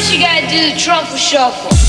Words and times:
First 0.00 0.14
you 0.14 0.20
gotta 0.20 0.46
do 0.48 0.72
the 0.72 0.80
truffle 0.80 1.18
shuffle. 1.18 1.79